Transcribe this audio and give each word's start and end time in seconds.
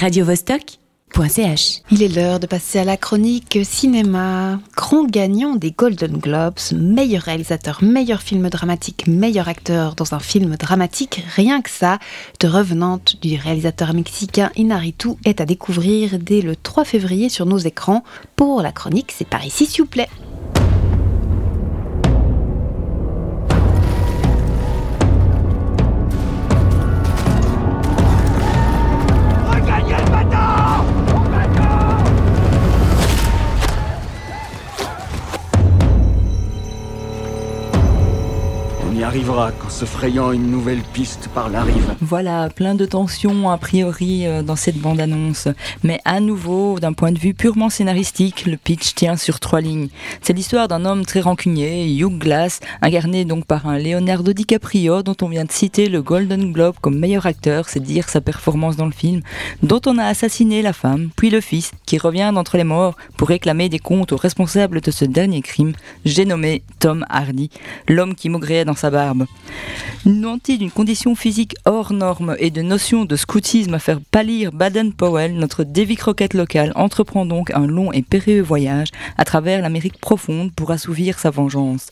radiovostok.ch. 0.00 1.82
Il 1.90 2.02
est 2.02 2.08
l'heure 2.08 2.40
de 2.40 2.46
passer 2.46 2.78
à 2.78 2.84
la 2.84 2.96
chronique 2.96 3.58
cinéma. 3.64 4.58
Grand 4.74 5.04
gagnant 5.04 5.56
des 5.56 5.72
Golden 5.72 6.16
Globes, 6.16 6.58
meilleur 6.72 7.22
réalisateur, 7.22 7.84
meilleur 7.84 8.22
film 8.22 8.48
dramatique, 8.48 9.06
meilleur 9.06 9.48
acteur 9.48 9.94
dans 9.96 10.14
un 10.14 10.18
film 10.18 10.56
dramatique, 10.56 11.22
rien 11.36 11.60
que 11.60 11.68
ça, 11.68 11.98
de 12.40 12.48
revenante 12.48 13.20
du 13.20 13.36
réalisateur 13.36 13.92
mexicain 13.92 14.50
Inaritu 14.56 15.10
est 15.26 15.42
à 15.42 15.44
découvrir 15.44 16.18
dès 16.18 16.40
le 16.40 16.56
3 16.56 16.86
février 16.86 17.28
sur 17.28 17.44
nos 17.44 17.58
écrans. 17.58 18.02
Pour 18.36 18.62
la 18.62 18.72
chronique, 18.72 19.12
c'est 19.14 19.28
par 19.28 19.44
ici 19.44 19.66
s'il 19.66 19.82
vous 19.82 19.90
plaît. 19.90 20.08
Arrivera 39.04 39.52
qu'en 39.52 39.68
se 39.68 39.84
frayant 39.84 40.32
une 40.32 40.50
nouvelle 40.50 40.82
piste 40.92 41.28
par 41.34 41.48
la 41.48 41.62
rive. 41.62 41.94
Voilà, 42.00 42.48
plein 42.50 42.74
de 42.74 42.84
tensions 42.84 43.50
a 43.50 43.58
priori 43.58 44.26
euh, 44.26 44.42
dans 44.42 44.56
cette 44.56 44.78
bande-annonce. 44.78 45.48
Mais 45.82 46.00
à 46.04 46.20
nouveau, 46.20 46.78
d'un 46.78 46.92
point 46.92 47.12
de 47.12 47.18
vue 47.18 47.34
purement 47.34 47.70
scénaristique, 47.70 48.46
le 48.46 48.56
pitch 48.56 48.94
tient 48.94 49.16
sur 49.16 49.40
trois 49.40 49.60
lignes. 49.60 49.88
C'est 50.22 50.32
l'histoire 50.32 50.68
d'un 50.68 50.84
homme 50.84 51.06
très 51.06 51.20
rancunier, 51.20 51.90
Hugh 51.94 52.18
Glass, 52.18 52.60
incarné 52.82 53.24
donc 53.24 53.46
par 53.46 53.66
un 53.66 53.78
Leonardo 53.78 54.32
DiCaprio 54.32 55.02
dont 55.02 55.16
on 55.22 55.28
vient 55.28 55.44
de 55.44 55.52
citer 55.52 55.88
le 55.88 56.02
Golden 56.02 56.52
Globe 56.52 56.76
comme 56.80 56.98
meilleur 56.98 57.26
acteur, 57.26 57.68
c'est 57.68 57.80
dire 57.80 58.08
sa 58.08 58.20
performance 58.20 58.76
dans 58.76 58.86
le 58.86 58.92
film, 58.92 59.22
dont 59.62 59.80
on 59.86 59.98
a 59.98 60.04
assassiné 60.04 60.62
la 60.62 60.72
femme, 60.72 61.10
puis 61.16 61.30
le 61.30 61.40
fils, 61.40 61.72
qui 61.86 61.98
revient 61.98 62.30
d'entre 62.34 62.56
les 62.56 62.64
morts 62.64 62.96
pour 63.16 63.28
réclamer 63.28 63.68
des 63.68 63.78
comptes 63.78 64.12
aux 64.12 64.16
responsables 64.16 64.80
de 64.80 64.90
ce 64.90 65.04
dernier 65.04 65.42
crime, 65.42 65.72
j'ai 66.04 66.24
nommé 66.24 66.62
Tom 66.78 67.04
Hardy, 67.08 67.50
l'homme 67.88 68.14
qui 68.14 68.28
maugréait 68.28 68.64
dans 68.64 68.74
sa 68.74 68.89
barbe 68.90 69.26
Nanti 70.06 70.56
d'une 70.56 70.70
condition 70.70 71.14
physique 71.14 71.56
hors 71.66 71.92
norme 71.92 72.34
et 72.38 72.50
de 72.50 72.62
notions 72.62 73.04
de 73.04 73.16
scoutisme 73.16 73.74
à 73.74 73.78
faire 73.78 74.00
pâlir 74.00 74.50
Baden-Powell, 74.50 75.34
notre 75.34 75.62
Davy 75.62 75.94
Croquette 75.94 76.32
local 76.32 76.72
entreprend 76.74 77.26
donc 77.26 77.50
un 77.50 77.66
long 77.66 77.92
et 77.92 78.00
périlleux 78.00 78.40
voyage 78.40 78.88
à 79.18 79.26
travers 79.26 79.60
l'Amérique 79.60 80.00
profonde 80.00 80.52
pour 80.52 80.70
assouvir 80.70 81.18
sa 81.18 81.28
vengeance. 81.28 81.90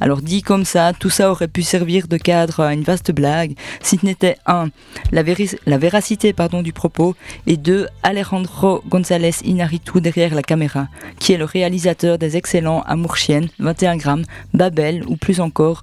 Alors 0.00 0.22
dit 0.22 0.40
comme 0.40 0.64
ça, 0.64 0.94
tout 0.98 1.10
ça 1.10 1.30
aurait 1.30 1.46
pu 1.46 1.62
servir 1.62 2.08
de 2.08 2.16
cadre 2.16 2.60
à 2.60 2.72
une 2.72 2.84
vaste 2.84 3.12
blague, 3.12 3.54
si 3.82 3.98
ce 3.98 4.06
n'était 4.06 4.38
un, 4.46 4.68
la, 5.10 5.22
la 5.66 5.78
véracité 5.78 6.32
pardon, 6.32 6.62
du 6.62 6.72
propos, 6.72 7.14
et 7.46 7.58
deux, 7.58 7.86
Alejandro 8.02 8.82
González 8.88 9.34
Inarritu 9.44 10.00
derrière 10.00 10.34
la 10.34 10.42
caméra, 10.42 10.88
qui 11.18 11.34
est 11.34 11.38
le 11.38 11.44
réalisateur 11.44 12.16
des 12.16 12.38
excellents 12.38 12.80
Amour 12.86 13.18
Chienne, 13.18 13.50
21 13.58 13.96
grammes, 13.98 14.24
Babel 14.54 15.04
ou 15.06 15.16
plus 15.16 15.40
encore 15.40 15.82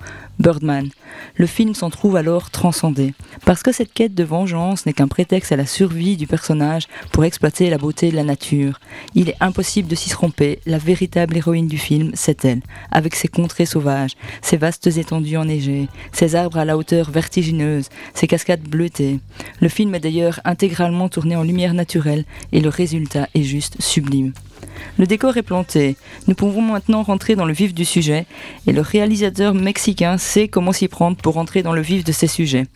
Le 1.35 1.45
film 1.45 1.75
s'en 1.75 1.89
trouve 1.89 2.15
alors 2.15 2.49
transcendé, 2.49 3.13
parce 3.45 3.63
que 3.63 3.71
cette 3.71 3.93
quête 3.93 4.15
de 4.15 4.23
vengeance 4.23 4.85
n'est 4.85 4.93
qu'un 4.93 5.07
prétexte 5.07 5.51
à 5.51 5.57
la 5.57 5.65
survie 5.65 6.17
du 6.17 6.27
personnage 6.27 6.87
pour 7.11 7.23
exploiter 7.23 7.69
la 7.69 7.77
beauté 7.77 8.11
de 8.11 8.15
la 8.15 8.23
nature. 8.23 8.79
Il 9.15 9.29
est 9.29 9.37
impossible 9.39 9.87
de 9.87 9.95
s'y 9.95 10.09
tromper, 10.09 10.59
la 10.65 10.77
véritable 10.77 11.37
héroïne 11.37 11.67
du 11.67 11.77
film, 11.77 12.11
c'est 12.13 12.45
elle, 12.45 12.61
avec 12.91 13.15
ses 13.15 13.27
contrées 13.27 13.65
sauvages, 13.65 14.15
ses 14.41 14.57
vastes 14.57 14.87
étendues 14.87 15.37
enneigées, 15.37 15.87
ses 16.11 16.35
arbres 16.35 16.57
à 16.57 16.65
la 16.65 16.77
hauteur 16.77 17.11
vertigineuse, 17.11 17.89
ses 18.13 18.27
cascades 18.27 18.67
bleutées. 18.67 19.19
Le 19.61 19.69
film 19.69 19.93
est 19.95 19.99
d'ailleurs 19.99 20.39
intégralement 20.45 21.09
tourné 21.09 21.35
en 21.35 21.43
lumière 21.43 21.73
naturelle 21.73 22.25
et 22.51 22.61
le 22.61 22.69
résultat 22.69 23.27
est 23.35 23.43
juste 23.43 23.81
sublime. 23.81 24.33
Le 24.97 25.05
décor 25.05 25.37
est 25.37 25.43
planté. 25.43 25.95
Nous 26.27 26.35
pouvons 26.35 26.61
maintenant 26.61 27.03
rentrer 27.03 27.35
dans 27.35 27.45
le 27.45 27.53
vif 27.53 27.73
du 27.73 27.85
sujet 27.85 28.25
et 28.67 28.71
le 28.71 28.81
réalisateur 28.81 29.53
mexicain 29.53 30.17
sait 30.17 30.38
comment 30.47 30.71
s'y 30.71 30.87
prendre 30.87 31.17
pour 31.17 31.33
rentrer 31.35 31.63
dans 31.63 31.73
le 31.73 31.81
vif 31.81 32.03
de 32.03 32.11
ces 32.11 32.27
sujets. 32.27 32.67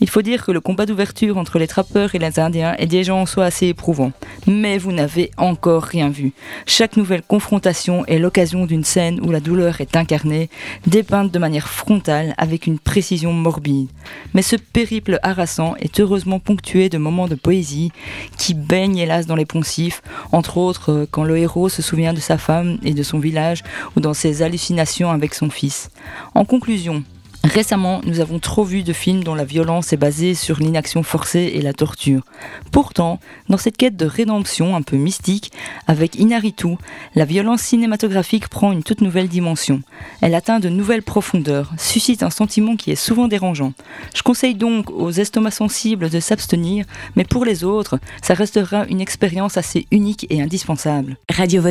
Il 0.00 0.08
faut 0.08 0.22
dire 0.22 0.44
que 0.46 0.52
le 0.52 0.60
combat 0.60 0.86
d'ouverture 0.86 1.36
entre 1.36 1.58
les 1.58 1.66
trappeurs 1.66 2.14
et 2.14 2.18
les 2.18 2.40
Indiens 2.40 2.74
est 2.78 2.86
déjà 2.86 3.14
en 3.14 3.26
soi 3.26 3.44
assez 3.44 3.66
éprouvant. 3.66 4.12
Mais 4.46 4.78
vous 4.78 4.92
n'avez 4.92 5.30
encore 5.36 5.82
rien 5.82 6.08
vu. 6.08 6.32
Chaque 6.64 6.96
nouvelle 6.96 7.22
confrontation 7.22 8.06
est 8.06 8.18
l'occasion 8.18 8.64
d'une 8.64 8.84
scène 8.84 9.20
où 9.22 9.30
la 9.30 9.40
douleur 9.40 9.80
est 9.80 9.96
incarnée, 9.96 10.48
dépeinte 10.86 11.30
de 11.30 11.38
manière 11.38 11.68
frontale 11.68 12.34
avec 12.38 12.66
une 12.66 12.78
précision 12.78 13.32
morbide. 13.32 13.88
Mais 14.32 14.42
ce 14.42 14.56
périple 14.56 15.18
harassant 15.22 15.74
est 15.80 16.00
heureusement 16.00 16.38
ponctué 16.38 16.88
de 16.88 16.98
moments 16.98 17.28
de 17.28 17.34
poésie 17.34 17.92
qui 18.38 18.54
baignent 18.54 18.98
hélas 18.98 19.26
dans 19.26 19.36
les 19.36 19.44
poncifs, 19.44 20.02
entre 20.32 20.56
autres 20.56 21.06
quand 21.10 21.24
le 21.24 21.36
héros 21.36 21.68
se 21.68 21.82
souvient 21.82 22.14
de 22.14 22.20
sa 22.20 22.38
femme 22.38 22.78
et 22.82 22.94
de 22.94 23.02
son 23.02 23.18
village 23.18 23.62
ou 23.96 24.00
dans 24.00 24.14
ses 24.14 24.42
hallucinations 24.42 25.10
avec 25.10 25.34
son 25.34 25.50
fils. 25.50 25.90
En 26.34 26.44
conclusion, 26.44 27.04
Récemment, 27.42 28.02
nous 28.04 28.20
avons 28.20 28.38
trop 28.38 28.64
vu 28.64 28.82
de 28.82 28.92
films 28.92 29.24
dont 29.24 29.34
la 29.34 29.44
violence 29.44 29.94
est 29.94 29.96
basée 29.96 30.34
sur 30.34 30.58
l'inaction 30.58 31.02
forcée 31.02 31.52
et 31.54 31.62
la 31.62 31.72
torture. 31.72 32.22
Pourtant, 32.70 33.18
dans 33.48 33.56
cette 33.56 33.78
quête 33.78 33.96
de 33.96 34.04
rédemption 34.04 34.76
un 34.76 34.82
peu 34.82 34.96
mystique, 34.96 35.50
avec 35.86 36.16
Inaritu, 36.16 36.76
la 37.14 37.24
violence 37.24 37.62
cinématographique 37.62 38.48
prend 38.48 38.72
une 38.72 38.82
toute 38.82 39.00
nouvelle 39.00 39.28
dimension. 39.28 39.80
Elle 40.20 40.34
atteint 40.34 40.60
de 40.60 40.68
nouvelles 40.68 41.02
profondeurs, 41.02 41.72
suscite 41.78 42.22
un 42.22 42.30
sentiment 42.30 42.76
qui 42.76 42.90
est 42.90 42.94
souvent 42.94 43.26
dérangeant. 43.26 43.72
Je 44.14 44.22
conseille 44.22 44.54
donc 44.54 44.90
aux 44.90 45.10
estomacs 45.10 45.54
sensibles 45.54 46.10
de 46.10 46.20
s'abstenir, 46.20 46.84
mais 47.16 47.24
pour 47.24 47.46
les 47.46 47.64
autres, 47.64 47.98
ça 48.22 48.34
restera 48.34 48.84
une 48.86 49.00
expérience 49.00 49.56
assez 49.56 49.86
unique 49.90 50.26
et 50.28 50.42
indispensable. 50.42 51.16
Radio 51.30 51.62